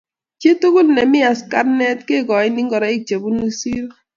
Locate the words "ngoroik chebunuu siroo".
2.67-3.97